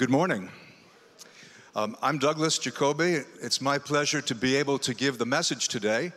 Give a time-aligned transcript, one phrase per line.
[0.00, 0.48] Good morning.
[1.76, 3.18] Um, I'm Douglas Jacoby.
[3.42, 6.12] It's my pleasure to be able to give the message today.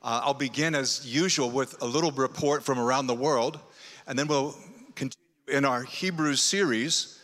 [0.00, 3.58] Uh, I'll begin as usual with a little report from around the world,
[4.06, 4.54] and then we'll
[4.94, 5.18] continue
[5.48, 7.18] in our Hebrews series.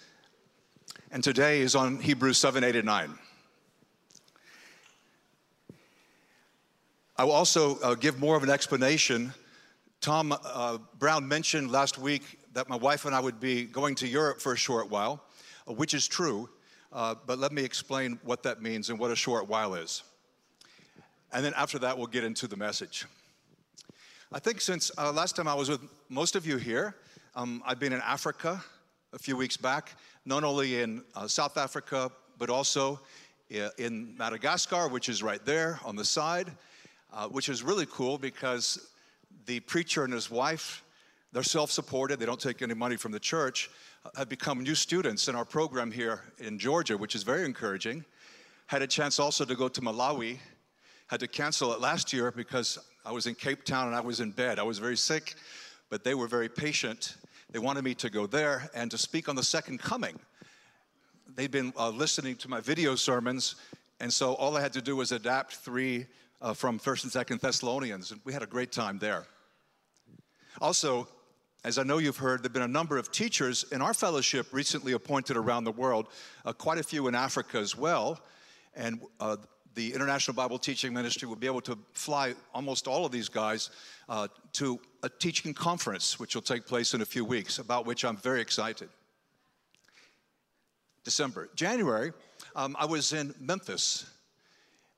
[1.12, 3.18] And today is on Hebrews 7, 8, and 9.
[7.16, 9.32] I will also uh, give more of an explanation.
[10.00, 14.08] Tom uh, Brown mentioned last week that my wife and I would be going to
[14.08, 15.22] Europe for a short while,
[15.66, 16.48] which is true,
[16.92, 20.02] uh, but let me explain what that means and what a short while is.
[21.32, 23.04] And then after that, we'll get into the message.
[24.32, 26.94] I think since uh, last time I was with most of you here,
[27.34, 28.62] um, I've been in Africa
[29.12, 33.00] a few weeks back, not only in uh, South Africa, but also
[33.78, 36.50] in Madagascar, which is right there on the side
[37.16, 38.90] uh, which is really cool because
[39.46, 40.82] the preacher and his wife,
[41.32, 43.70] they're self supported, they don't take any money from the church,
[44.04, 48.04] uh, have become new students in our program here in Georgia, which is very encouraging.
[48.66, 50.38] Had a chance also to go to Malawi,
[51.08, 54.20] had to cancel it last year because I was in Cape Town and I was
[54.20, 54.58] in bed.
[54.58, 55.34] I was very sick,
[55.90, 57.16] but they were very patient.
[57.50, 60.18] They wanted me to go there and to speak on the second coming.
[61.36, 63.56] They'd been uh, listening to my video sermons,
[64.00, 66.06] and so all I had to do was adapt three
[66.40, 69.26] uh, from 1st and 2nd Thessalonians, and we had a great time there.
[70.60, 71.08] Also,
[71.66, 74.46] as I know you've heard, there have been a number of teachers in our fellowship
[74.52, 76.06] recently appointed around the world,
[76.44, 78.20] uh, quite a few in Africa as well.
[78.76, 79.38] And uh,
[79.74, 83.70] the International Bible Teaching Ministry will be able to fly almost all of these guys
[84.08, 88.04] uh, to a teaching conference, which will take place in a few weeks, about which
[88.04, 88.88] I'm very excited.
[91.02, 91.48] December.
[91.56, 92.12] January,
[92.54, 94.08] um, I was in Memphis,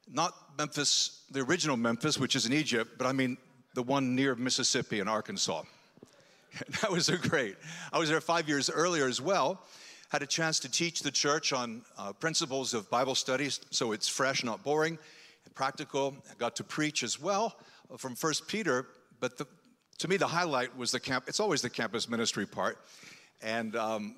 [0.06, 3.38] not Memphis, the original Memphis, which is in Egypt, but I mean
[3.72, 5.62] the one near Mississippi and Arkansas.
[6.80, 7.56] that was great.
[7.92, 9.62] I was there five years earlier as well.
[10.10, 14.08] Had a chance to teach the church on uh, principles of Bible studies, so it's
[14.08, 14.98] fresh, not boring,
[15.44, 16.16] and practical.
[16.30, 17.56] I got to preach as well
[17.98, 18.86] from First Peter,
[19.20, 19.46] but the,
[19.98, 21.24] to me the highlight was the camp.
[21.26, 22.78] It's always the campus ministry part,
[23.42, 24.16] and um,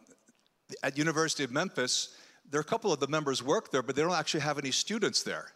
[0.83, 2.17] at University of Memphis,
[2.51, 4.71] there are a couple of the members work there, but they don't actually have any
[4.71, 5.53] students there.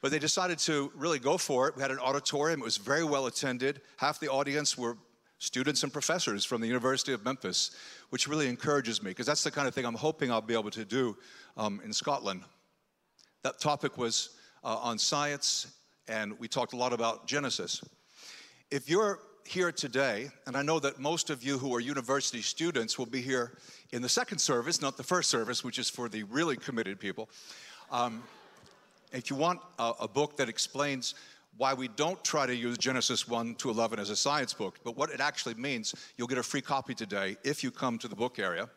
[0.00, 1.76] But they decided to really go for it.
[1.76, 3.80] We had an auditorium, it was very well attended.
[3.96, 4.96] Half the audience were
[5.38, 7.70] students and professors from the University of Memphis,
[8.10, 10.70] which really encourages me because that's the kind of thing I'm hoping I'll be able
[10.70, 11.16] to do
[11.56, 12.42] um, in Scotland.
[13.42, 14.30] That topic was
[14.64, 15.68] uh, on science,
[16.08, 17.82] and we talked a lot about Genesis.
[18.70, 22.98] If you're here today, and I know that most of you who are university students
[22.98, 23.56] will be here
[23.92, 27.30] in the second service, not the first service, which is for the really committed people.
[27.90, 28.22] Um,
[29.12, 31.14] if you want a, a book that explains
[31.56, 34.96] why we don't try to use Genesis 1 to 11 as a science book, but
[34.96, 38.14] what it actually means, you'll get a free copy today if you come to the
[38.14, 38.68] book area.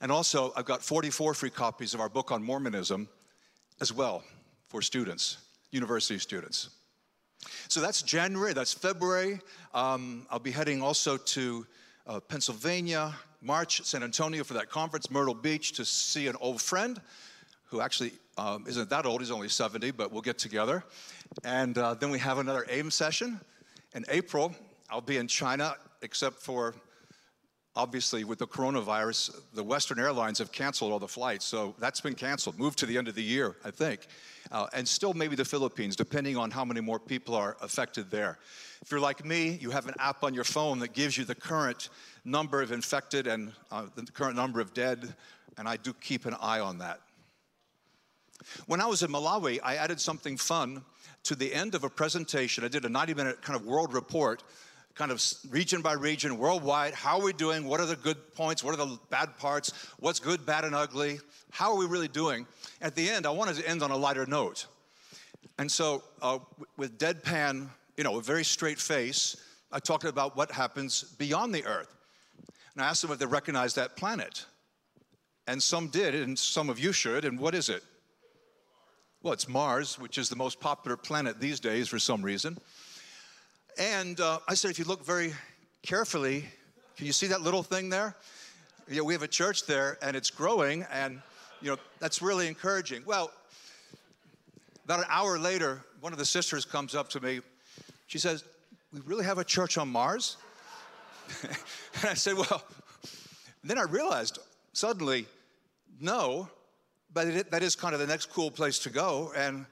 [0.00, 3.08] And also, I've got 44 free copies of our book on Mormonism
[3.80, 4.24] as well
[4.68, 5.38] for students,
[5.70, 6.70] university students.
[7.68, 9.40] So that's January, that's February.
[9.74, 11.66] Um, I'll be heading also to
[12.06, 17.00] uh, Pennsylvania, March, San Antonio for that conference, Myrtle Beach to see an old friend
[17.66, 20.84] who actually um, isn't that old, he's only 70, but we'll get together.
[21.44, 23.40] And uh, then we have another AIM session.
[23.94, 24.54] In April,
[24.90, 26.74] I'll be in China, except for
[27.74, 32.14] obviously with the coronavirus, the Western Airlines have canceled all the flights, so that's been
[32.14, 34.06] canceled, moved to the end of the year, I think.
[34.50, 38.38] Uh, and still maybe the Philippines, depending on how many more people are affected there.
[38.80, 41.34] If you're like me, you have an app on your phone that gives you the
[41.34, 41.88] current
[42.24, 45.14] number of infected and uh, the current number of dead,
[45.58, 47.00] and I do keep an eye on that.
[48.66, 50.84] When I was in Malawi, I added something fun
[51.24, 52.64] to the end of a presentation.
[52.64, 54.42] I did a 90 minute kind of world report,
[54.94, 56.94] kind of region by region, worldwide.
[56.94, 57.66] How are we doing?
[57.66, 58.62] What are the good points?
[58.62, 59.72] What are the bad parts?
[59.98, 61.18] What's good, bad, and ugly?
[61.50, 62.46] How are we really doing?
[62.80, 64.66] At the end, I wanted to end on a lighter note.
[65.58, 66.38] And so, uh,
[66.76, 69.36] with deadpan, you know, a very straight face,
[69.72, 71.94] I talked about what happens beyond the earth.
[72.74, 74.44] And I asked them if they recognized that planet.
[75.46, 77.24] And some did, and some of you should.
[77.24, 77.82] And what is it?
[79.26, 82.56] Well, it's Mars, which is the most popular planet these days for some reason.
[83.76, 85.34] And uh, I said, if you look very
[85.82, 86.44] carefully,
[86.96, 88.14] can you see that little thing there?
[88.88, 91.20] Yeah, we have a church there and it's growing, and
[91.60, 93.02] you know that's really encouraging.
[93.04, 93.32] Well,
[94.84, 97.40] about an hour later, one of the sisters comes up to me.
[98.06, 98.44] She says,
[98.92, 100.36] "We really have a church on Mars?"
[101.42, 102.62] and I said, "Well."
[103.64, 104.38] then I realized
[104.72, 105.26] suddenly,
[106.00, 106.48] no,
[107.16, 109.64] but it, that is kind of the next cool place to go, and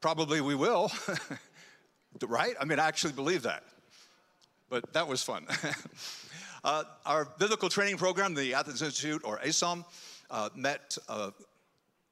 [0.00, 0.88] probably we will,
[2.28, 2.54] right?
[2.60, 3.64] I mean, I actually believe that.
[4.68, 5.46] But that was fun.
[6.62, 9.82] Uh, our biblical training program, the Athens Institute or ASOM,
[10.30, 11.30] uh, met uh,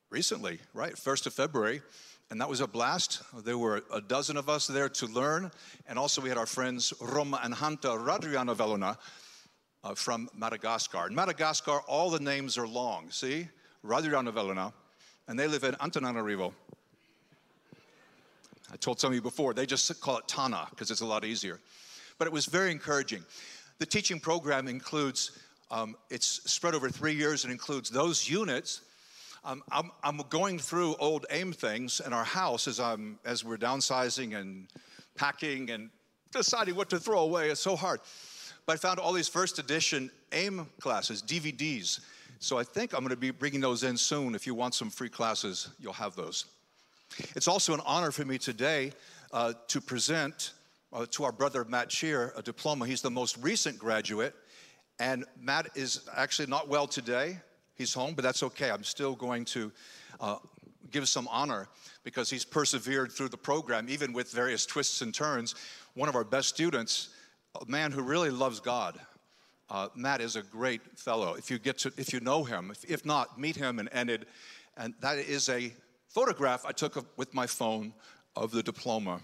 [0.09, 0.95] recently, right?
[0.95, 1.83] 1st of February.
[2.31, 3.21] And that was a blast.
[3.45, 5.51] There were a dozen of us there to learn.
[5.87, 8.97] And also, we had our friends Roma and Hanta Radriana Velona
[9.85, 11.09] uh, from Madagascar.
[11.09, 13.11] In Madagascar, all the names are long.
[13.11, 13.49] See?
[13.85, 14.73] Radriana Velona.
[15.29, 16.53] And they live in Antananarivo.
[18.73, 21.25] I told some of you before, they just call it Tana because it's a lot
[21.25, 21.59] easier.
[22.19, 23.25] But it was very encouraging.
[23.79, 25.39] The teaching program includes,
[25.71, 28.83] um, it's spread over three years and includes those units.
[29.45, 33.57] Um, I'm, I'm, going through old AIM things in our house as, I'm, as we're
[33.57, 34.67] downsizing and
[35.15, 35.91] packing and
[36.33, 37.51] deciding what to throw away.
[37.51, 38.01] It's so hard.
[38.67, 42.01] But I found all these first edition AIM classes, DVDs.
[42.41, 44.35] So I think I'm going to be bringing those in soon.
[44.35, 46.45] If you want some free classes, you'll have those.
[47.35, 48.93] It's also an honor for me today
[49.33, 50.53] uh, to present
[50.93, 52.87] uh, to our brother Matt Shear a diploma.
[52.87, 54.35] He's the most recent graduate,
[55.01, 57.39] and Matt is actually not well today.
[57.75, 58.71] He's home, but that's okay.
[58.71, 59.73] I'm still going to
[60.21, 60.37] uh,
[60.93, 61.69] give some honor
[62.05, 65.57] because he's persevered through the program, even with various twists and turns.
[65.95, 67.09] One of our best students,
[67.61, 69.01] a man who really loves God.
[69.71, 71.35] Uh, Matt is a great fellow.
[71.35, 74.27] If you get to, if you know him, if, if not, meet him in Enid,
[74.79, 75.73] and that is a
[76.07, 77.93] photograph I took with my phone
[78.35, 79.21] of the diploma.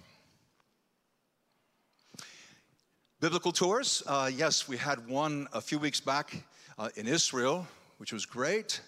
[3.20, 6.44] Biblical tours, uh, yes, we had one a few weeks back
[6.76, 8.82] uh, in Israel, which was great.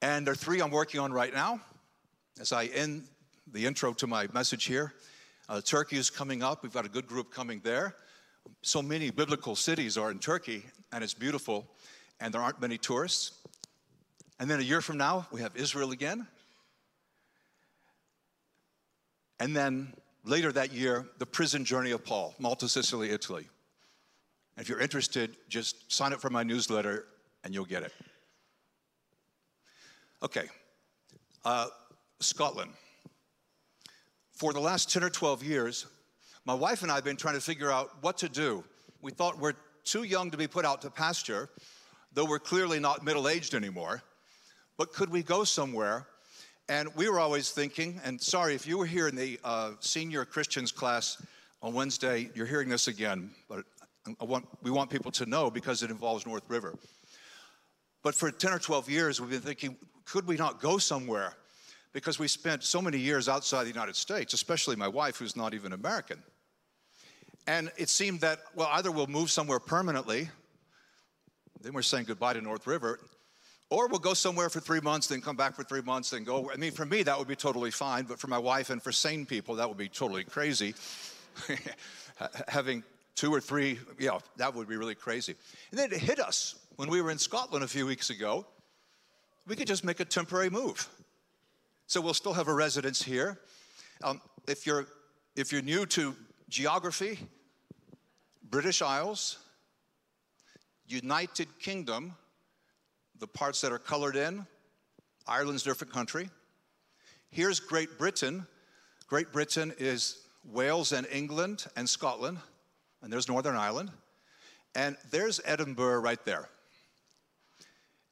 [0.00, 1.60] And there are three I'm working on right now.
[2.40, 3.04] As I end
[3.52, 4.92] the intro to my message here,
[5.48, 6.64] uh, Turkey is coming up.
[6.64, 7.94] We've got a good group coming there.
[8.62, 11.66] So many biblical cities are in Turkey, and it's beautiful,
[12.20, 13.32] and there aren't many tourists.
[14.38, 16.26] And then a year from now, we have Israel again.
[19.40, 19.92] And then
[20.24, 23.48] later that year, the prison journey of Paul, Malta, Sicily, Italy.
[24.56, 27.06] If you're interested, just sign up for my newsletter
[27.42, 27.92] and you'll get it.
[30.22, 30.46] Okay,
[31.44, 31.66] uh,
[32.20, 32.70] Scotland.
[34.32, 35.86] For the last 10 or 12 years,
[36.44, 38.64] my wife and I have been trying to figure out what to do.
[39.00, 39.54] We thought we're
[39.84, 41.48] too young to be put out to pasture,
[42.12, 44.02] though we're clearly not middle aged anymore
[44.82, 46.06] but could we go somewhere?
[46.68, 50.24] And we were always thinking, and sorry, if you were here in the uh, senior
[50.24, 51.24] Christians class
[51.62, 53.64] on Wednesday, you're hearing this again, but
[54.20, 56.74] want, we want people to know because it involves North River.
[58.02, 61.34] But for 10 or 12 years, we've been thinking, could we not go somewhere?
[61.92, 65.54] Because we spent so many years outside the United States, especially my wife, who's not
[65.54, 66.22] even American.
[67.46, 70.28] And it seemed that, well, either we'll move somewhere permanently,
[71.60, 73.00] then we're saying goodbye to North River,
[73.70, 76.50] or we'll go somewhere for three months, then come back for three months, then go.
[76.52, 78.92] I mean, for me, that would be totally fine, but for my wife and for
[78.92, 80.74] sane people, that would be totally crazy.
[82.48, 82.84] Having
[83.14, 85.34] two or three, yeah, that would be really crazy.
[85.70, 88.46] And then it hit us when we were in Scotland a few weeks ago.
[89.46, 90.88] We could just make a temporary move.
[91.86, 93.40] So we'll still have a residence here.
[94.04, 94.86] Um, if, you're,
[95.34, 96.14] if you're new to
[96.52, 97.18] geography,
[98.50, 99.38] British Isles,
[100.86, 102.14] United Kingdom,
[103.18, 104.46] the parts that are colored in.
[105.26, 106.28] Ireland's different country.
[107.30, 108.46] Here's Great Britain.
[109.06, 112.36] Great Britain is Wales and England and Scotland,
[113.00, 113.90] and there's Northern Ireland.
[114.74, 116.48] And there's Edinburgh right there.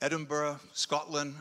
[0.01, 1.35] Edinburgh, Scotland,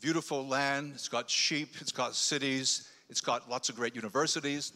[0.00, 0.92] beautiful land.
[0.94, 4.74] It's got sheep, it's got cities, it's got lots of great universities.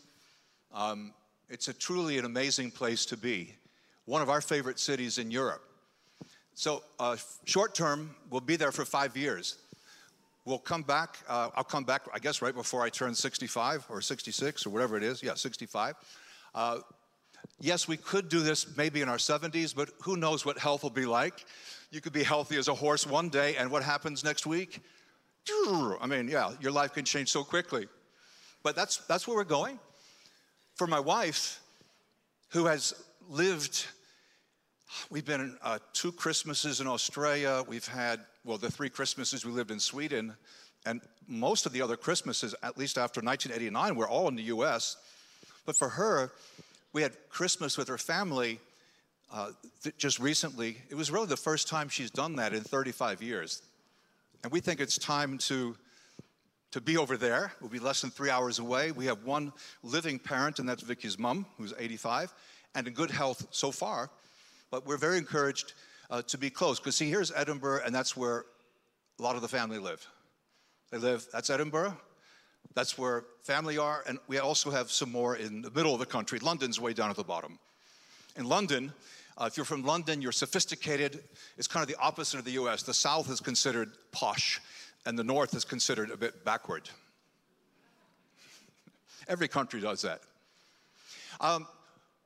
[0.75, 1.15] Um,
[1.49, 3.55] it's a truly an amazing place to be.
[4.05, 5.63] One of our favorite cities in Europe.
[6.55, 9.59] So, uh, short term, we'll be there for five years.
[10.45, 11.19] We'll come back.
[11.29, 14.97] Uh, I'll come back, I guess, right before I turn 65 or 66 or whatever
[14.97, 15.23] it is.
[15.23, 15.95] Yeah, 65.
[16.55, 16.79] Uh,
[17.61, 20.91] yes, we could do this maybe in our 70s, but who knows what health will
[20.91, 21.45] be like?
[21.91, 24.81] You could be healthy as a horse one day, and what happens next week?
[26.01, 27.87] I mean, yeah, your life can change so quickly.
[28.63, 29.79] But that's, that's where we're going.
[30.79, 31.61] For my wife,
[32.51, 32.95] who has
[33.29, 33.85] lived
[35.11, 37.63] We've been uh, two Christmases in Australia.
[37.67, 40.35] We've had, well, the three Christmases we lived in Sweden.
[40.87, 44.97] And most of the other Christmases, at least after 1989, were all in the US.
[45.67, 46.33] But for her,
[46.93, 48.61] we had Christmas with her family
[49.33, 49.51] uh,
[49.99, 50.79] just recently.
[50.89, 53.63] It was really the first time she's done that in 35 years.
[54.43, 55.77] And we think it's time to,
[56.71, 57.53] to be over there.
[57.61, 58.93] We'll be less than three hours away.
[58.93, 62.35] We have one living parent, and that's Vicky's mom, who's 85,
[62.75, 64.11] and in good health so far
[64.71, 65.75] but we're very encouraged
[66.11, 66.79] uh, to be close.
[66.79, 68.45] Because see, here's Edinburgh, and that's where
[69.19, 70.07] a lot of the family live.
[70.91, 71.97] They live, that's Edinburgh.
[72.75, 76.07] That's where family are, and we also have some more in the middle of the
[76.07, 76.39] country.
[76.39, 77.59] London's way down at the bottom.
[78.37, 78.93] In London,
[79.37, 81.25] uh, if you're from London, you're sophisticated.
[81.57, 82.83] It's kind of the opposite of the US.
[82.83, 84.61] The South is considered posh,
[85.07, 86.89] and the North is considered a bit backward.
[89.29, 90.21] Every country does that.
[91.41, 91.67] Um,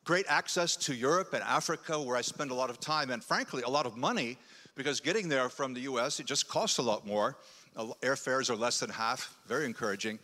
[0.05, 3.63] great access to Europe and Africa, where I spend a lot of time, and frankly,
[3.63, 4.39] a lot of money,
[4.75, 7.37] because getting there from the US, it just costs a lot more.
[7.77, 10.19] Airfares are less than half, very encouraging.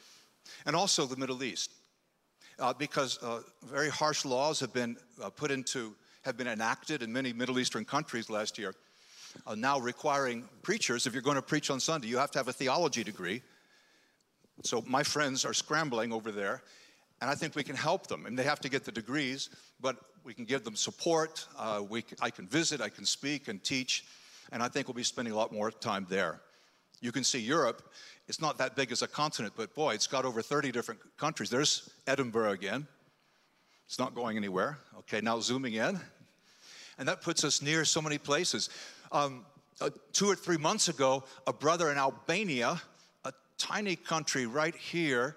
[0.67, 1.71] And also the Middle East,
[2.59, 7.13] uh, because uh, very harsh laws have been uh, put into, have been enacted in
[7.13, 8.75] many Middle Eastern countries last year,
[9.57, 12.53] now requiring preachers, if you're going to preach on Sunday, you have to have a
[12.53, 13.43] theology degree.
[14.65, 16.63] So my friends are scrambling over there,
[17.21, 18.27] and I think we can help them.
[18.27, 21.47] And they have to get the degrees, but we can give them support.
[21.57, 24.05] Uh, we, I can visit, I can speak and teach,
[24.53, 26.41] and I think we'll be spending a lot more time there.
[27.01, 27.83] You can see Europe,
[28.29, 31.49] it's not that big as a continent, but boy, it's got over 30 different countries.
[31.49, 32.87] There's Edinburgh again.
[33.87, 34.79] It's not going anywhere.
[34.99, 35.99] Okay, now zooming in.
[36.99, 38.69] And that puts us near so many places.
[39.13, 39.45] Um,
[39.81, 42.81] uh, two or three months ago, a brother in Albania,
[43.25, 45.37] a tiny country right here,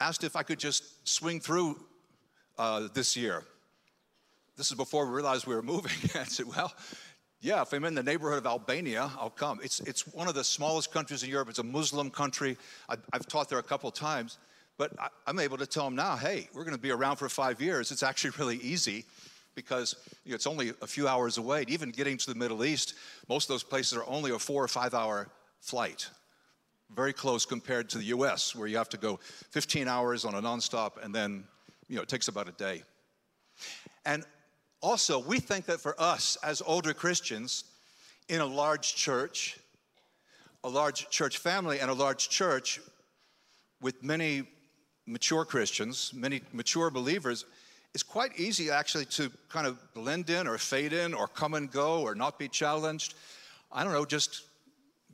[0.00, 1.78] asked if I could just swing through
[2.56, 3.42] uh, this year.
[4.56, 5.92] This is before we realized we were moving.
[6.14, 6.72] I said, Well,
[7.40, 9.60] yeah, if I'm in the neighborhood of Albania, I'll come.
[9.62, 11.48] It's, it's one of the smallest countries in Europe.
[11.48, 12.56] It's a Muslim country.
[12.88, 14.38] I've, I've taught there a couple times.
[14.76, 17.28] But I, I'm able to tell them now, hey, we're going to be around for
[17.28, 17.90] five years.
[17.92, 19.04] It's actually really easy
[19.58, 21.64] because you know, it's only a few hours away.
[21.66, 22.94] Even getting to the Middle East,
[23.28, 26.08] most of those places are only a four or five hour flight.
[26.94, 29.18] Very close compared to the US, where you have to go
[29.50, 31.42] 15 hours on a nonstop and then
[31.88, 32.84] you know, it takes about a day.
[34.06, 34.24] And
[34.80, 37.64] also, we think that for us as older Christians
[38.28, 39.58] in a large church,
[40.62, 42.80] a large church family, and a large church
[43.80, 44.44] with many
[45.04, 47.44] mature Christians, many mature believers,
[47.98, 51.68] it's quite easy actually to kind of blend in or fade in or come and
[51.68, 53.14] go or not be challenged.
[53.72, 54.44] I don't know, just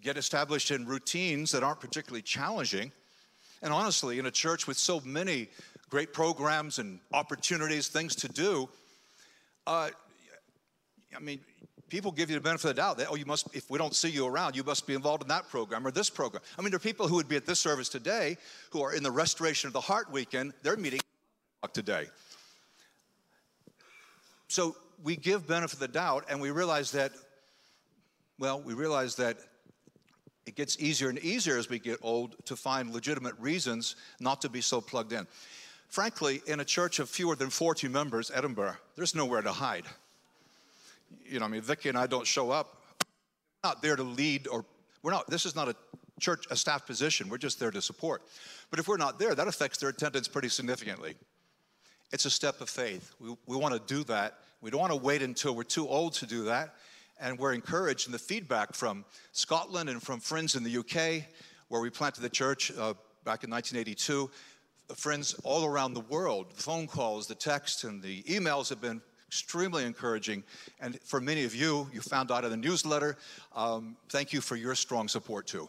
[0.02, 2.92] get established in routines that aren't particularly challenging.
[3.62, 5.48] And honestly, in a church with so many
[5.88, 8.68] great programs and opportunities, things to do,
[9.66, 9.88] uh,
[11.16, 11.40] I mean,
[11.88, 13.94] people give you the benefit of the doubt that, oh, you must, if we don't
[13.94, 16.42] see you around, you must be involved in that program or this program.
[16.58, 18.36] I mean, there are people who would be at this service today
[18.72, 21.00] who are in the Restoration of the Heart weekend, they're meeting
[21.72, 22.08] today.
[24.48, 27.12] So we give benefit of the doubt and we realize that,
[28.38, 29.38] well, we realize that
[30.46, 34.48] it gets easier and easier as we get old to find legitimate reasons not to
[34.48, 35.26] be so plugged in.
[35.88, 39.84] Frankly, in a church of fewer than 40 members, Edinburgh, there's nowhere to hide.
[41.24, 42.82] You know, I mean, Vicky and I don't show up.
[43.62, 44.64] We're not there to lead or
[45.02, 45.76] we're not, this is not a
[46.20, 47.28] church, a staff position.
[47.28, 48.22] We're just there to support.
[48.70, 51.14] But if we're not there, that affects their attendance pretty significantly.
[52.14, 53.12] It's a step of faith.
[53.18, 54.38] We, we want to do that.
[54.60, 56.76] We don't want to wait until we're too old to do that.
[57.18, 61.24] And we're encouraged in the feedback from Scotland and from friends in the UK,
[61.66, 62.94] where we planted the church uh,
[63.24, 64.30] back in 1982
[64.94, 66.52] friends all around the world.
[66.54, 70.44] The phone calls, the texts, and the emails have been extremely encouraging.
[70.78, 73.16] And for many of you, you found out in the newsletter.
[73.56, 75.68] Um, thank you for your strong support too.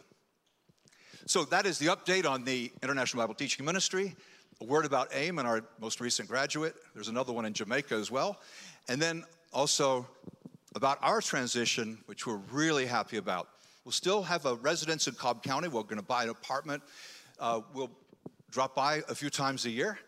[1.26, 4.14] So that is the update on the International Bible Teaching Ministry.
[4.60, 6.74] A word about AIM and our most recent graduate.
[6.94, 8.40] There's another one in Jamaica as well.
[8.88, 10.06] And then also
[10.74, 13.48] about our transition, which we're really happy about.
[13.84, 15.68] We'll still have a residence in Cobb County.
[15.68, 16.82] We're going to buy an apartment.
[17.38, 17.90] Uh, we'll
[18.50, 19.98] drop by a few times a year,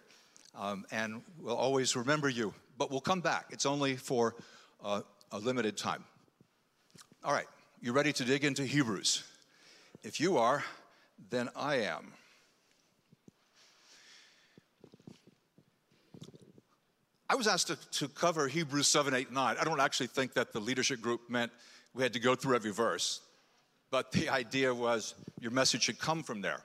[0.57, 2.55] um, and we'll always remember you.
[2.78, 3.47] But we'll come back.
[3.50, 4.35] It's only for
[4.83, 6.05] uh, a limited time.
[7.23, 7.47] All right,
[7.81, 9.25] you ready to dig into Hebrews?
[10.02, 10.64] If you are,
[11.31, 12.12] then I am.
[17.30, 19.56] I was asked to, to, cover Hebrews 7, 8, 9.
[19.61, 21.52] I don't actually think that the leadership group meant
[21.92, 23.20] we had to go through every verse,
[23.90, 26.61] but the idea was your message should come from there.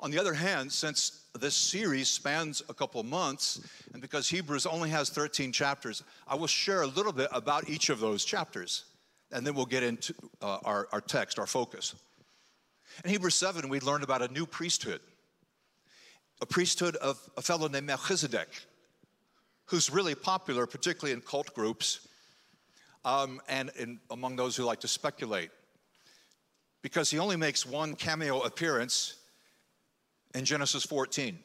[0.00, 3.60] On the other hand, since this series spans a couple months,
[3.92, 7.88] and because Hebrews only has 13 chapters, I will share a little bit about each
[7.88, 8.84] of those chapters,
[9.32, 11.94] and then we'll get into uh, our, our text, our focus.
[13.04, 15.00] In Hebrews 7, we learned about a new priesthood,
[16.40, 18.48] a priesthood of a fellow named Melchizedek,
[19.68, 22.08] who's really popular, particularly in cult groups
[23.04, 25.50] um, and in, among those who like to speculate,
[26.82, 29.16] because he only makes one cameo appearance
[30.34, 31.38] in Genesis 14.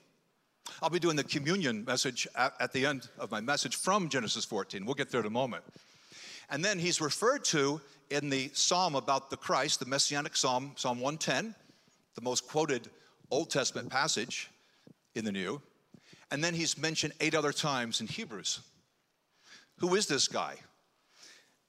[0.81, 4.85] I'll be doing the communion message at, the end of my message from Genesis 14.
[4.85, 5.63] We'll get there in a moment.
[6.49, 10.99] And then he's referred to in the psalm about the Christ, the messianic psalm, Psalm
[10.99, 11.53] 110,
[12.15, 12.89] the most quoted
[13.31, 14.49] Old Testament passage
[15.15, 15.61] in the New.
[16.33, 18.61] And then he's mentioned eight other times in Hebrews.
[19.77, 20.55] Who is this guy?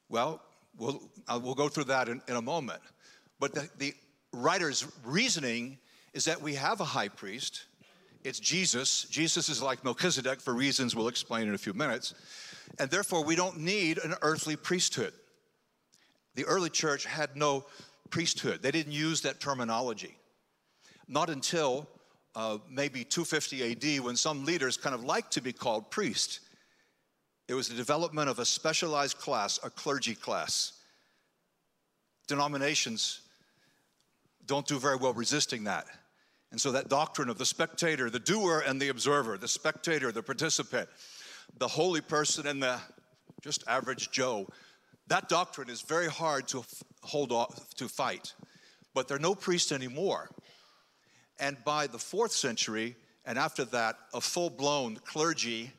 [0.08, 0.40] Well,
[0.78, 2.80] we'll, uh, we'll go through that in, in a moment.
[3.38, 3.92] But the, the
[4.32, 5.76] writer's reasoning
[6.14, 7.66] is that we have a high priest.
[8.24, 9.04] It's Jesus.
[9.04, 12.14] Jesus is like Melchizedek for reasons we'll explain in a few minutes.
[12.78, 15.12] And therefore, we don't need an earthly priesthood.
[16.36, 17.66] The early church had no
[18.08, 20.16] priesthood, they didn't use that terminology.
[21.06, 21.86] Not until
[22.36, 26.40] uh, maybe 250 AD when some leaders kind of liked to be called priest.
[27.48, 30.72] It was the development of a specialized class, a clergy class.
[32.26, 33.20] Denominations
[34.46, 35.86] don't do very well resisting that.
[36.50, 40.22] And so, that doctrine of the spectator, the doer, and the observer, the spectator, the
[40.22, 40.88] participant,
[41.58, 42.78] the holy person, and the
[43.42, 44.46] just average Joe,
[45.08, 46.64] that doctrine is very hard to
[47.02, 48.34] hold off to fight.
[48.94, 50.30] But there are no priests anymore.
[51.38, 55.72] And by the fourth century, and after that, a full blown clergy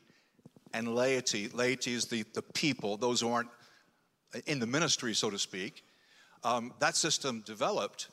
[0.74, 1.48] and laity.
[1.48, 3.48] Laity is the, the people, those who aren't
[4.46, 5.84] in the ministry, so to speak.
[6.44, 8.08] Um, that system developed,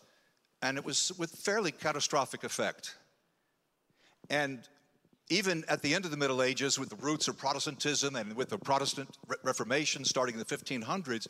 [0.62, 2.95] and it was with fairly catastrophic effect.
[4.29, 4.67] And
[5.29, 8.50] even at the end of the Middle Ages, with the roots of Protestantism and with
[8.50, 11.27] the Protestant Reformation starting in the 1500s,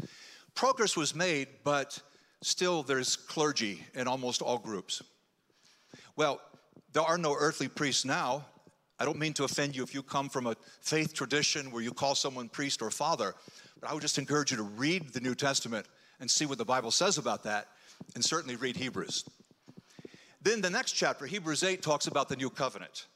[0.56, 2.00] progress was made, but
[2.42, 5.02] still there's clergy in almost all groups.
[6.16, 6.42] Well,
[6.92, 8.46] there are no earthly priests now.
[9.00, 11.92] I don't mean to offend you if you come from a faith tradition where you
[11.92, 13.34] call someone priest or father,
[13.80, 15.88] but I would just encourage you to read the New Testament
[16.20, 17.68] and see what the Bible says about that,
[18.16, 19.26] and certainly read Hebrews.
[20.42, 23.08] Then the next chapter, Hebrews 8, talks about the new covenant.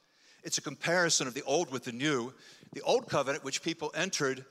[0.42, 2.32] It's a comparison of the old with the new.
[2.72, 4.44] The old covenant, which people entered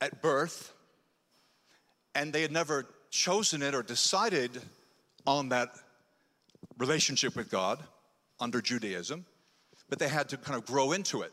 [0.00, 0.72] at birth,
[2.14, 4.60] and they had never chosen it or decided
[5.26, 5.70] on that
[6.78, 7.82] relationship with God
[8.40, 9.24] under Judaism,
[9.88, 11.32] but they had to kind of grow into it.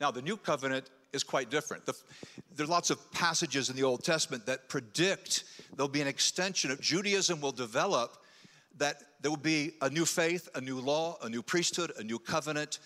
[0.00, 1.86] Now, the new covenant is quite different.
[1.86, 1.94] The,
[2.54, 5.44] there are lots of passages in the Old Testament that predict
[5.76, 8.18] there'll be an extension of Judaism will develop,
[8.76, 12.18] that there will be a new faith, a new law, a new priesthood, a new
[12.18, 12.80] covenant.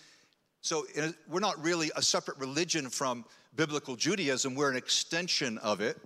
[0.61, 5.81] So a, we're not really a separate religion from biblical Judaism, we're an extension of
[5.81, 5.97] it.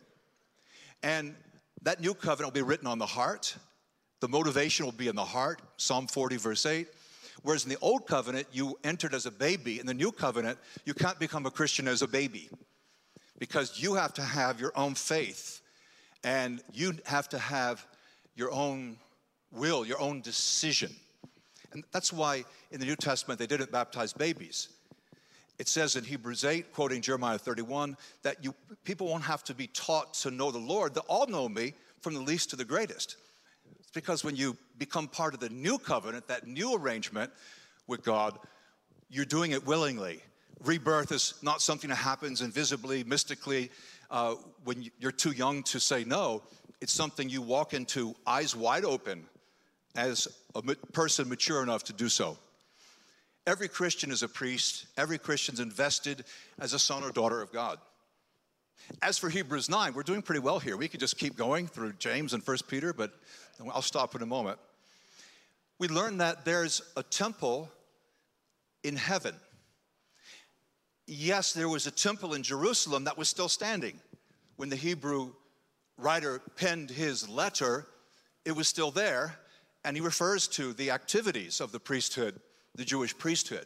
[1.04, 1.36] And
[1.82, 3.56] that new covenant will be written on the heart.
[4.24, 6.88] The motivation will be in the heart, Psalm 40, verse 8.
[7.42, 9.82] Whereas in the old covenant, you entered as a baby.
[9.82, 12.50] In the new covenant, you can't become a Christian as a baby
[13.38, 15.60] because you have to have your own faith
[16.24, 17.86] and you have to have
[18.34, 18.96] your own
[19.52, 20.96] will, your own decision.
[21.74, 24.70] And that's why in the New Testament they didn't baptize babies.
[25.60, 28.56] It says in Hebrews 8, quoting Jeremiah 31, that you
[28.86, 30.94] people won't have to be taught to know the Lord.
[30.94, 33.18] They'll all know me from the least to the greatest
[33.94, 37.32] because when you become part of the new covenant, that new arrangement
[37.88, 38.38] with God,
[39.10, 40.22] you're doing it willingly.
[40.64, 43.70] Rebirth is not something that happens invisibly, mystically,
[44.10, 46.42] uh, when you're too young to say no.
[46.82, 49.26] It's something you walk into eyes wide open
[49.96, 52.38] as a person mature enough to do so.
[53.46, 56.24] Every Christian is a priest, every Christian's invested
[56.60, 57.78] as a son or daughter of God.
[59.02, 60.78] As for Hebrews 9, we're doing pretty well here.
[60.78, 63.14] We could just keep going through James and 1 Peter, but
[63.74, 64.60] I'll stop in a moment.
[65.80, 67.70] We learn that there's a temple
[68.84, 69.36] in heaven.
[71.08, 74.00] Yes, there was a temple in Jerusalem that was still standing.
[74.56, 75.34] When the Hebrew
[75.98, 77.88] writer penned his letter,
[78.46, 79.38] it was still there,
[79.84, 82.40] and he refers to the activities of the priesthood,
[82.76, 83.66] the Jewish priesthood.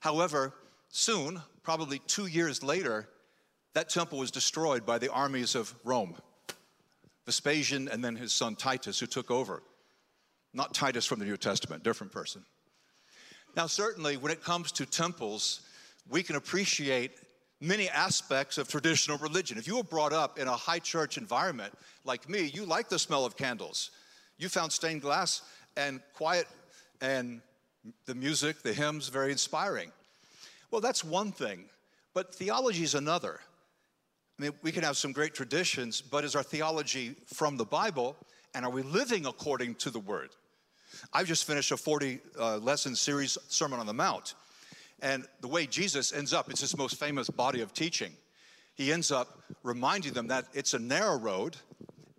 [0.00, 0.54] However,
[0.88, 3.08] soon, probably two years later,
[3.74, 6.16] that temple was destroyed by the armies of Rome.
[7.26, 9.62] Vespasian and then his son Titus, who took over.
[10.52, 12.44] Not Titus from the New Testament, different person.
[13.56, 15.60] Now, certainly, when it comes to temples,
[16.08, 17.12] we can appreciate
[17.60, 19.58] many aspects of traditional religion.
[19.58, 21.72] If you were brought up in a high church environment
[22.04, 23.90] like me, you like the smell of candles.
[24.38, 25.42] You found stained glass
[25.76, 26.46] and quiet
[27.00, 27.42] and
[28.06, 29.92] the music, the hymns, very inspiring.
[30.70, 31.64] Well, that's one thing,
[32.14, 33.40] but theology is another.
[34.40, 38.16] I mean, we can have some great traditions, but is our theology from the Bible?
[38.54, 40.30] And are we living according to the Word?
[41.12, 44.32] I've just finished a 40 uh, lesson series, Sermon on the Mount.
[45.02, 48.12] And the way Jesus ends up, it's his most famous body of teaching.
[48.76, 51.58] He ends up reminding them that it's a narrow road,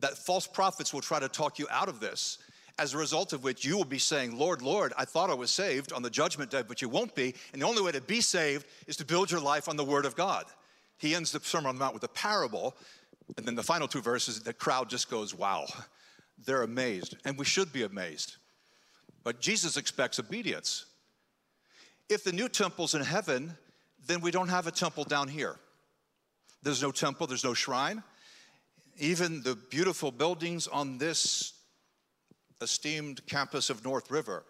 [0.02, 2.38] that false prophets will try to talk you out of this,
[2.78, 5.50] as a result of which you will be saying, Lord, Lord, I thought I was
[5.50, 7.34] saved on the judgment day, but you won't be.
[7.52, 10.06] And the only way to be saved is to build your life on the Word
[10.06, 10.46] of God
[11.02, 12.76] he ends the Sermon on the Mount with a parable.
[13.36, 15.66] And then the final two verses, the crowd just goes, wow.
[16.46, 17.18] They're amazed.
[17.26, 18.36] And we should be amazed.
[19.24, 20.86] But Jesus expects obedience.
[22.08, 23.58] If the new temple's in heaven,
[24.06, 25.56] then we don't have a temple down here.
[26.62, 28.04] There's no temple, there's no shrine.
[29.00, 31.54] Even the beautiful buildings on this
[32.62, 34.44] esteemed campus of North River,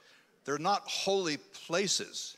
[0.43, 2.35] they're not holy places.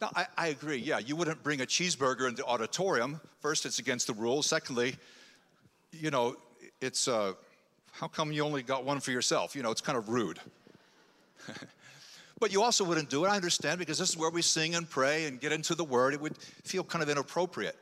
[0.00, 3.20] Now, I, I, agree, yeah, you wouldn't bring a cheeseburger in the auditorium.
[3.40, 4.46] First, it's against the rules.
[4.46, 4.94] Secondly,
[5.90, 6.36] you know,
[6.80, 7.32] it's, uh,
[7.90, 9.56] how come you only got one for yourself?
[9.56, 10.38] You know, it's kind of rude.
[12.38, 14.88] but you also wouldn't do it, I understand, because this is where we sing and
[14.88, 16.14] pray and get into the word.
[16.14, 17.76] It would feel kind of inappropriate.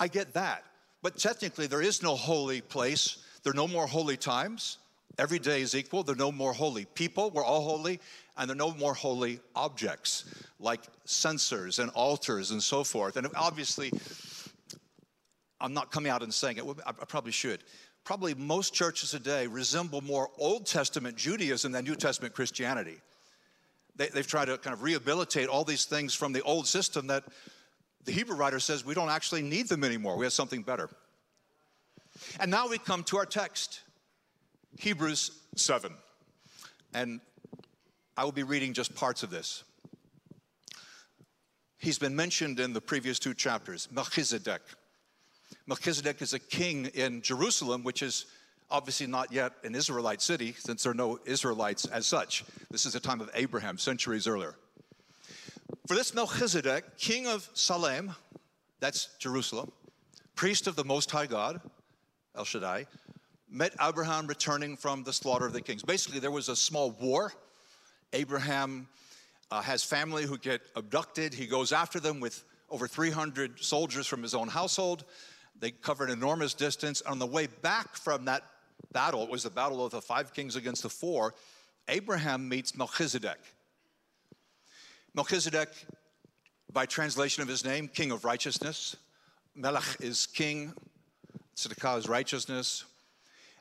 [0.00, 0.64] I get that.
[1.00, 3.18] But technically, there is no holy place.
[3.44, 4.78] There are no more holy times.
[5.18, 6.02] Every day is equal.
[6.02, 7.30] There are no more holy people.
[7.30, 8.00] We're all holy.
[8.36, 10.24] And there are no more holy objects
[10.60, 13.16] like censers and altars and so forth.
[13.16, 13.90] And obviously,
[15.60, 17.64] I'm not coming out and saying it, I probably should.
[18.04, 22.98] Probably most churches today resemble more Old Testament Judaism than New Testament Christianity.
[23.96, 27.24] They, have tried to kind of rehabilitate all these things from the old system that
[28.04, 30.16] the Hebrew writer says we don't actually need them anymore.
[30.16, 30.90] We have something better.
[32.38, 33.80] And now we come to our text,
[34.78, 35.92] Hebrews 7.
[36.94, 37.20] And
[38.16, 39.64] I will be reading just parts of this.
[41.78, 44.62] He's been mentioned in the previous two chapters, Melchizedek.
[45.66, 48.26] Melchizedek is a king in Jerusalem, which is
[48.70, 52.44] obviously not yet an Israelite city, since there are no Israelites as such.
[52.70, 54.56] This is the time of Abraham, centuries earlier.
[55.86, 58.12] For this Melchizedek, king of Salem,
[58.80, 59.70] that's Jerusalem,
[60.34, 61.60] priest of the Most High God,
[62.36, 62.86] El Shaddai,
[63.48, 65.82] met Abraham returning from the slaughter of the kings.
[65.82, 67.32] Basically, there was a small war.
[68.12, 68.88] Abraham
[69.50, 71.32] uh, has family who get abducted.
[71.32, 75.04] He goes after them with over 300 soldiers from his own household.
[75.58, 77.02] They cover an enormous distance.
[77.02, 78.42] On the way back from that
[78.92, 81.34] battle, it was the battle of the five kings against the four,
[81.88, 83.38] Abraham meets Melchizedek.
[85.14, 85.68] Melchizedek,
[86.72, 88.96] by translation of his name, king of righteousness.
[89.54, 90.74] Melech is king,
[91.56, 92.84] Tzedakah is righteousness.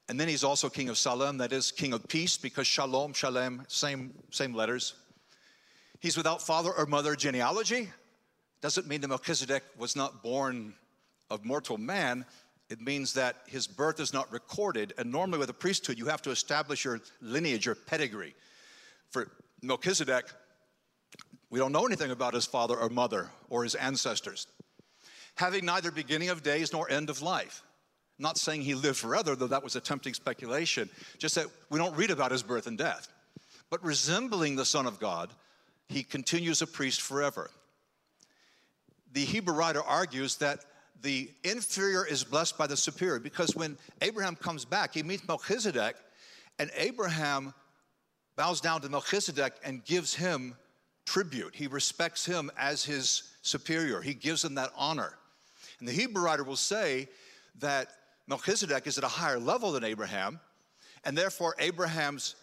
[0.07, 3.63] And then he's also king of Salem, that is king of peace, because Shalom, Shalem,
[3.67, 4.93] same, same letters.
[5.99, 7.89] He's without father or mother genealogy.
[8.61, 10.75] Doesn't mean that Melchizedek was not born
[11.29, 12.25] of mortal man.
[12.69, 14.93] It means that his birth is not recorded.
[14.97, 18.35] And normally, with a priesthood, you have to establish your lineage, your pedigree.
[19.09, 20.25] For Melchizedek,
[21.49, 24.47] we don't know anything about his father or mother or his ancestors.
[25.35, 27.63] Having neither beginning of days nor end of life.
[28.17, 31.95] Not saying he lived forever, though that was a tempting speculation, just that we don't
[31.95, 33.07] read about his birth and death.
[33.69, 35.31] But resembling the Son of God,
[35.89, 37.49] he continues a priest forever.
[39.11, 40.59] The Hebrew writer argues that
[41.01, 45.95] the inferior is blessed by the superior because when Abraham comes back, he meets Melchizedek,
[46.57, 47.53] and Abraham
[48.35, 50.55] bows down to Melchizedek and gives him
[51.05, 51.55] tribute.
[51.55, 55.17] He respects him as his superior, he gives him that honor.
[55.79, 57.07] And the Hebrew writer will say
[57.59, 57.89] that
[58.27, 60.39] Melchizedek is at a higher level than Abraham,
[61.03, 62.35] and therefore Abraham's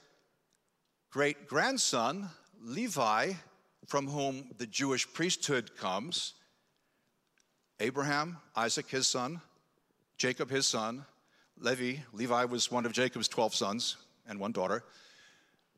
[1.11, 2.29] great grandson,
[2.61, 3.33] Levi,
[3.87, 6.35] from whom the Jewish priesthood comes,
[7.81, 9.41] Abraham, Isaac, his son,
[10.17, 11.05] Jacob, his son,
[11.59, 13.97] Levi, Levi was one of Jacob's 12 sons
[14.29, 14.85] and one daughter.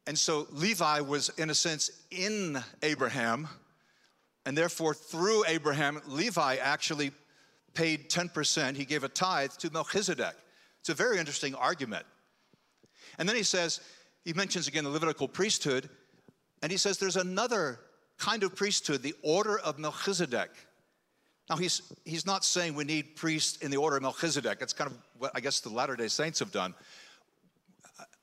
[0.07, 3.49] And so Levi was, in a sense, in Abraham.
[4.45, 7.13] And therefore, through Abraham, Levi actually
[7.75, 8.77] paid 10%.
[8.77, 10.35] He gave a tithe to Melchizedek.
[10.81, 12.07] It's a very interesting argument.
[13.19, 13.81] And then he says,
[14.25, 15.89] he mentions again the Levitical priesthood,
[16.63, 17.79] and he says there's another
[18.19, 20.51] kind of priesthood, the order of Melchizedek.
[21.51, 24.59] Now, he's, he's not saying we need priests in the order of Melchizedek.
[24.59, 26.75] That's kind of what I guess the Latter day Saints have done.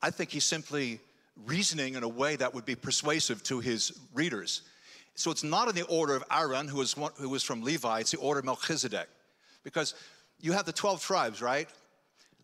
[0.02, 1.00] I think he's simply
[1.46, 4.64] reasoning in a way that would be persuasive to his readers.
[5.16, 8.00] So it's not in the order of Aaron, who was, one, who was from Levi,
[8.00, 9.08] it's the order of Melchizedek.
[9.64, 9.94] Because
[10.40, 11.68] you have the 12 tribes, right?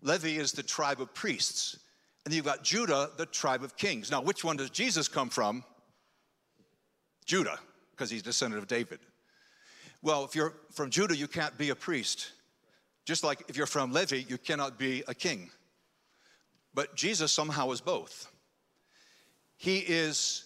[0.01, 1.77] Levi is the tribe of priests.
[2.25, 4.11] And you've got Judah, the tribe of kings.
[4.11, 5.63] Now, which one does Jesus come from?
[7.25, 7.57] Judah,
[7.91, 8.99] because he's descendant of David.
[10.01, 12.31] Well, if you're from Judah, you can't be a priest.
[13.05, 15.49] Just like if you're from Levi, you cannot be a king.
[16.73, 18.31] But Jesus somehow is both.
[19.57, 20.45] He is,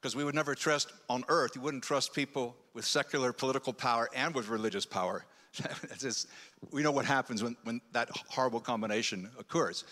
[0.00, 4.08] because we would never trust on earth, you wouldn't trust people with secular political power
[4.14, 5.24] and with religious power.
[5.98, 6.28] just,
[6.70, 9.84] we know what happens when, when that horrible combination occurs.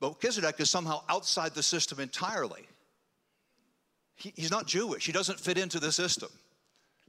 [0.00, 2.66] But Melchizedek is somehow outside the system entirely.
[4.16, 6.28] He, he's not Jewish, he doesn't fit into the system,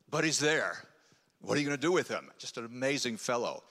[0.09, 0.77] but he's there.
[1.41, 2.31] What are you going to do with him?
[2.37, 3.63] Just an amazing fellow.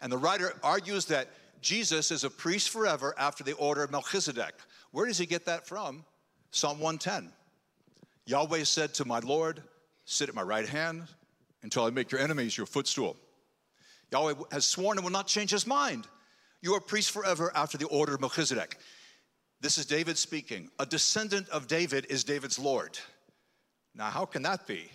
[0.00, 1.28] And the writer argues that
[1.62, 4.54] Jesus is a priest forever after the order of Melchizedek.
[4.90, 6.04] Where does he get that from?
[6.50, 7.32] Psalm 110.
[8.26, 9.62] Yahweh said to my Lord,
[10.04, 11.04] Sit at my right hand
[11.62, 13.16] until I make your enemies your footstool.
[14.14, 16.06] Yahweh has sworn and will not change his mind.
[16.62, 18.78] You are priests forever after the order of Melchizedek.
[19.60, 20.70] This is David speaking.
[20.78, 22.96] A descendant of David is David's Lord.
[23.92, 24.88] Now, how can that be?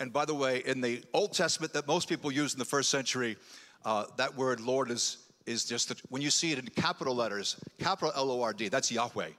[0.00, 2.90] And by the way, in the Old Testament that most people use in the first
[2.90, 3.36] century,
[3.84, 7.56] uh, that word Lord is, is just, that when you see it in capital letters,
[7.78, 9.30] capital L O R D, that's Yahweh.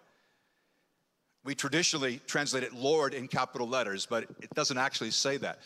[1.44, 5.60] We traditionally translate it Lord in capital letters, but it doesn't actually say that.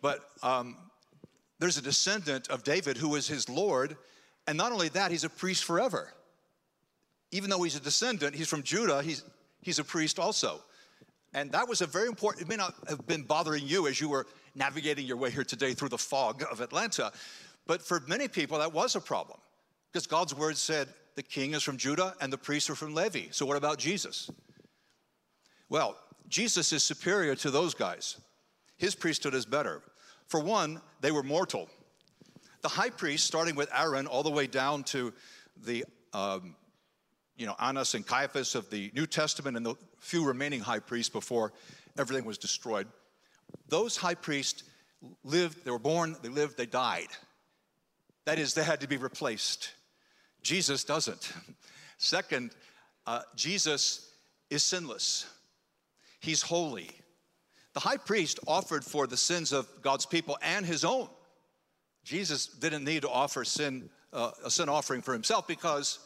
[0.00, 0.76] But um,
[1.58, 3.96] there's a descendant of David who is his Lord,
[4.46, 6.12] and not only that, he's a priest forever.
[7.32, 9.24] Even though he's a descendant, he's from Judah, he's,
[9.60, 10.60] he's a priest also.
[11.34, 14.08] And that was a very important, it may not have been bothering you as you
[14.08, 17.12] were navigating your way here today through the fog of Atlanta,
[17.66, 19.38] but for many people, that was a problem.
[19.92, 23.28] Because God's word said the king is from Judah and the priests are from Levi.
[23.30, 24.30] So what about Jesus?
[25.68, 25.96] Well,
[26.28, 28.18] Jesus is superior to those guys.
[28.76, 29.82] His priesthood is better.
[30.28, 31.68] For one, they were mortal.
[32.62, 35.12] The high priest, starting with Aaron all the way down to
[35.64, 36.56] the um,
[37.36, 41.10] you know, Annas and Caiaphas of the New Testament and the few remaining high priests
[41.10, 41.52] before
[41.98, 42.86] everything was destroyed,
[43.68, 44.64] those high priests
[45.24, 47.08] lived, they were born, they lived, they died.
[48.24, 49.72] That is, they had to be replaced.
[50.42, 51.32] Jesus doesn't.
[51.98, 52.52] Second,
[53.06, 54.10] uh, Jesus
[54.50, 55.26] is sinless,
[56.20, 56.90] he's holy.
[57.76, 61.10] The high priest offered for the sins of God's people and his own.
[62.04, 65.98] Jesus didn't need to offer sin, uh, a sin offering for himself because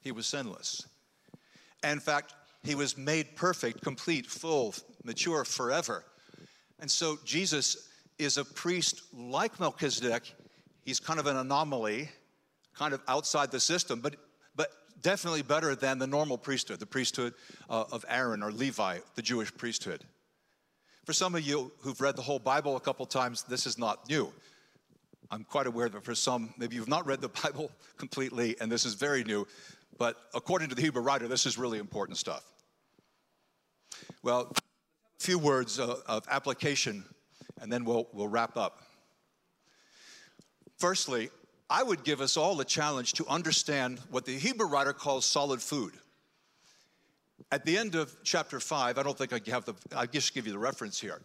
[0.00, 0.86] he was sinless.
[1.84, 6.02] In fact, he was made perfect, complete, full, mature forever.
[6.80, 10.34] And so Jesus is a priest like Melchizedek.
[10.86, 12.08] He's kind of an anomaly,
[12.74, 14.16] kind of outside the system, but,
[14.56, 14.70] but
[15.02, 17.34] definitely better than the normal priesthood, the priesthood
[17.68, 20.06] uh, of Aaron or Levi, the Jewish priesthood.
[21.08, 24.06] For some of you who've read the whole Bible a couple times, this is not
[24.10, 24.30] new.
[25.30, 28.84] I'm quite aware that for some, maybe you've not read the Bible completely, and this
[28.84, 29.46] is very new,
[29.96, 32.44] but according to the Hebrew writer, this is really important stuff.
[34.22, 34.60] Well, a
[35.18, 37.06] few words uh, of application,
[37.58, 38.82] and then we'll, we'll wrap up.
[40.76, 41.30] Firstly,
[41.70, 45.62] I would give us all a challenge to understand what the Hebrew writer calls solid
[45.62, 45.94] food.
[47.50, 50.46] At the end of chapter 5, I don't think I have the, I just give
[50.46, 51.22] you the reference here.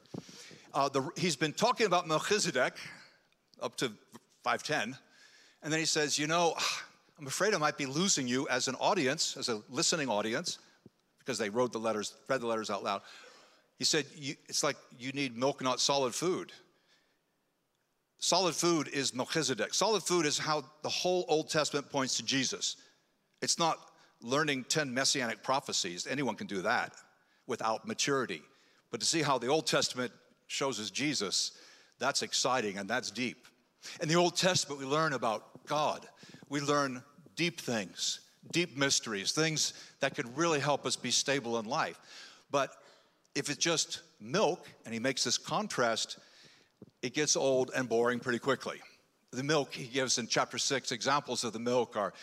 [0.74, 2.76] Uh, the, he's been talking about Melchizedek
[3.62, 3.92] up to
[4.44, 4.98] 510,
[5.64, 6.56] and then he says, You know,
[7.20, 10.60] I'm afraid I might be losing you as an audience, as a listening audience,
[11.20, 13.02] because they wrote the letters, read the letters out loud.
[13.78, 16.54] He said, It's like you need milk, not solid food.
[18.20, 19.74] Solid food is Melchizedek.
[19.74, 22.78] Solid food is how the whole Old Testament points to Jesus.
[23.42, 23.78] It's not
[24.24, 26.08] learning 10 messianic prophecies.
[26.08, 26.94] Anyone can do that
[27.46, 28.42] without maturity.
[28.90, 30.12] But to see how the Old Testament
[30.48, 31.52] shows us Jesus,
[32.00, 33.48] that's exciting and that's deep.
[34.02, 36.08] In the Old Testament, we learn about God.
[36.50, 37.04] We learn
[37.36, 42.00] deep things, deep mysteries, things that could really help us be stable in life.
[42.52, 42.72] But
[43.36, 46.18] if it's just milk, and he makes this contrast,
[47.02, 48.80] it gets old and boring pretty quickly.
[49.32, 52.14] The milk he gives in chapter six, examples of the milk are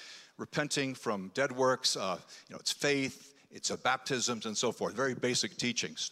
[0.41, 4.95] repenting from dead works, uh, you know, it's faith, it's baptisms, and so forth.
[4.95, 6.11] Very basic teachings.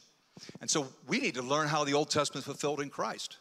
[0.61, 3.39] And so we need to learn how the Old Testament fulfilled in Christ.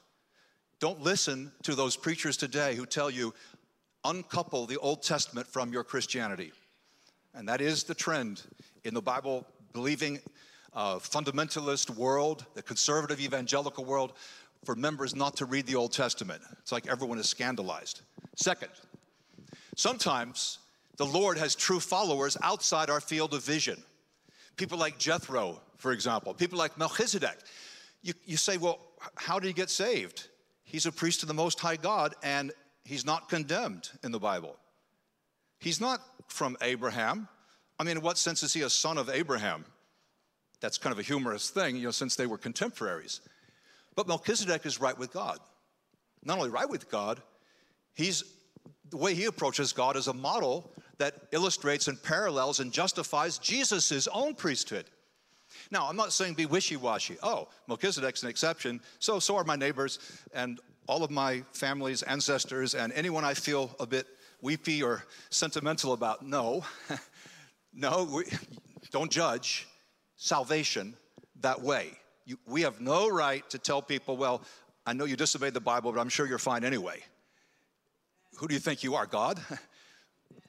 [0.80, 3.34] Don't listen to those preachers today who tell you,
[4.06, 6.54] uncouple the Old Testament from your Christianity.
[7.36, 8.43] And that is the trend
[8.86, 10.19] in the Bible believing
[10.73, 14.13] uh, fundamentalist world, the conservative evangelical world,
[14.63, 16.41] for members not to read the Old Testament.
[16.60, 18.02] It's like everyone is scandalized.
[18.36, 18.69] Second,
[19.76, 20.60] sometimes
[20.97, 23.81] the Lord has true followers outside our field of vision.
[24.55, 27.38] People like Jethro, for example, people like Melchizedek.
[28.01, 28.79] You, you say, well,
[29.15, 30.27] how did he get saved?
[30.63, 32.51] He's a priest of the Most High God, and
[32.83, 34.55] he's not condemned in the Bible.
[35.60, 37.27] He's not from Abraham.
[37.79, 39.65] I mean, in what sense is he a son of Abraham?
[40.60, 43.21] That's kind of a humorous thing, you know, since they were contemporaries.
[43.95, 45.39] But Melchizedek is right with God.
[46.23, 47.21] Not only right with God,
[47.93, 48.23] he's
[48.89, 54.07] the way he approaches God is a model that illustrates and parallels and justifies Jesus'
[54.07, 54.86] own priesthood.
[55.71, 57.17] Now, I'm not saying be wishy washy.
[57.23, 59.99] Oh, Melchizedek's an exception, so so are my neighbors
[60.33, 64.07] and all of my family's ancestors and anyone I feel a bit
[64.41, 66.25] weepy or sentimental about.
[66.25, 66.63] No,
[67.73, 68.23] no, we,
[68.91, 69.67] don't judge
[70.15, 70.95] salvation
[71.41, 71.91] that way.
[72.25, 74.41] You, we have no right to tell people, well,
[74.86, 76.99] I know you disobeyed the Bible, but I'm sure you're fine anyway.
[78.38, 79.39] Who do you think you are, God?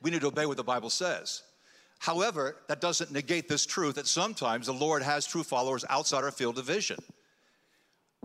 [0.02, 1.42] We need to obey what the Bible says.
[1.98, 6.30] However, that doesn't negate this truth that sometimes the Lord has true followers outside our
[6.30, 6.98] field of vision.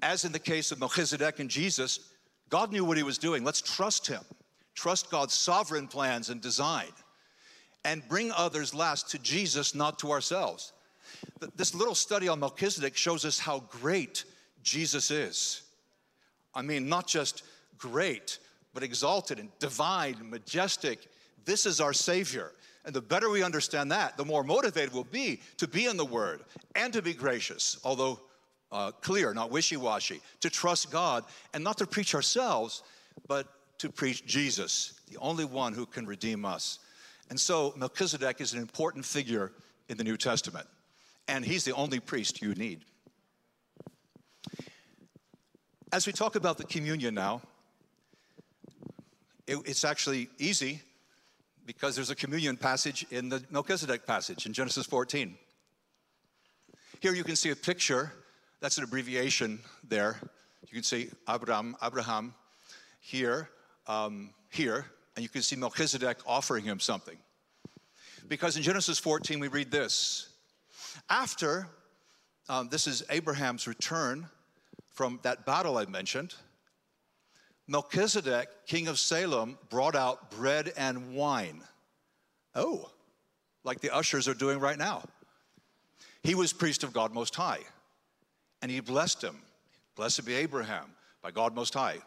[0.01, 1.99] As in the case of Melchizedek and Jesus,
[2.49, 3.43] God knew what he was doing.
[3.43, 4.21] Let's trust him.
[4.75, 6.87] trust God's sovereign plans and design,
[7.85, 10.73] and bring others last to Jesus, not to ourselves.
[11.55, 14.23] This little study on Melchizedek shows us how great
[14.63, 15.61] Jesus is.
[16.55, 17.43] I mean, not just
[17.77, 18.39] great,
[18.73, 21.07] but exalted and divine, majestic.
[21.45, 22.51] This is our Savior.
[22.85, 26.05] And the better we understand that, the more motivated we'll be to be in the
[26.05, 26.41] Word
[26.75, 28.19] and to be gracious, although
[28.71, 32.83] uh, clear, not wishy washy, to trust God and not to preach ourselves,
[33.27, 36.79] but to preach Jesus, the only one who can redeem us.
[37.29, 39.51] And so Melchizedek is an important figure
[39.89, 40.67] in the New Testament,
[41.27, 42.83] and he's the only priest you need.
[45.91, 47.41] As we talk about the communion now,
[49.45, 50.81] it, it's actually easy
[51.65, 55.35] because there's a communion passage in the Melchizedek passage in Genesis 14.
[56.99, 58.11] Here you can see a picture,
[58.59, 60.17] that's an abbreviation there.
[60.67, 62.33] You can see Abraham, Abraham
[62.99, 63.49] here,
[63.87, 67.17] um, here, and you can see Melchizedek offering him something.
[68.27, 70.29] Because in Genesis 14 we read this
[71.09, 71.67] After,
[72.49, 74.29] um, this is Abraham's return
[74.93, 76.35] from that battle I mentioned,
[77.67, 81.61] Melchizedek, king of Salem, brought out bread and wine.
[82.55, 82.89] Oh,
[83.63, 85.03] like the ushers are doing right now.
[86.23, 87.59] He was priest of God Most High,
[88.61, 89.37] and he blessed him.
[89.95, 90.85] Blessed be Abraham
[91.21, 91.97] by God Most High,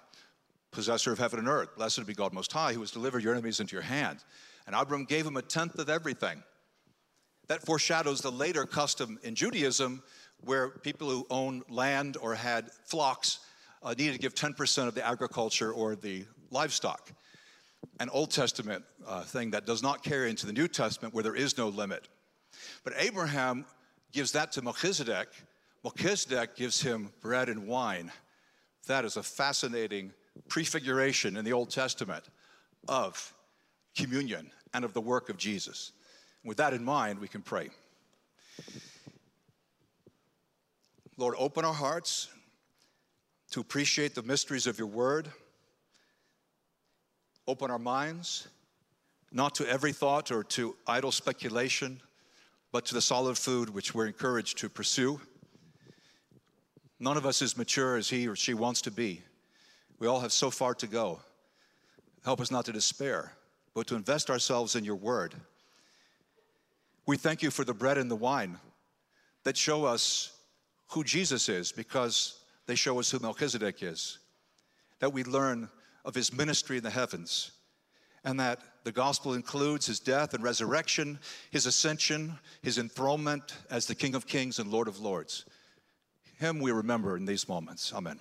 [0.73, 1.77] possessor of heaven and earth.
[1.77, 4.19] Blessed be God Most High, who has delivered your enemies into your hand.
[4.67, 6.43] And Abram gave him a tenth of everything.
[7.49, 10.03] That foreshadows the later custom in Judaism
[10.41, 13.39] where people who owned land or had flocks
[13.83, 17.13] uh, needed to give 10% of the agriculture or the livestock.
[18.01, 21.37] An Old Testament uh, thing that does not carry into the New Testament where there
[21.37, 22.09] is no limit.
[22.85, 23.65] But Abraham
[24.13, 25.29] gives that to Melchizedek.
[25.85, 28.11] Melchizedek gives him bread and wine.
[28.87, 30.13] That is a fascinating
[30.49, 32.25] prefiguration in the Old Testament
[32.89, 33.33] of
[33.97, 35.93] communion and of the work of Jesus.
[36.45, 37.71] With that in mind, we can pray.
[41.17, 42.29] Lord, open our hearts
[43.51, 45.31] to appreciate the mysteries of your word.
[47.47, 48.49] Open our minds,
[49.33, 52.01] not to every thought or to idle speculation,
[52.73, 55.21] but to the solid food which we're encouraged to pursue.
[56.99, 59.23] None of us is mature as he or she wants to be.
[59.99, 61.21] We all have so far to go.
[62.25, 63.33] Help us not to despair,
[63.75, 65.35] but to invest ourselves in your word.
[67.07, 68.59] We thank you for the bread and the wine
[69.45, 70.33] that show us
[70.89, 74.19] who Jesus is because they show us who Melchizedek is.
[75.01, 75.69] That we learn
[76.05, 77.51] of his ministry in the heavens,
[78.25, 81.19] and that the gospel includes his death and resurrection,
[81.51, 85.45] his ascension, his enthronement as the King of Kings and Lord of Lords.
[86.39, 87.93] Him we remember in these moments.
[87.93, 88.19] Amen.